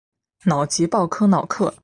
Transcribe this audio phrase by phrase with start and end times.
[0.45, 1.71] 瑙吉鲍科瑙克。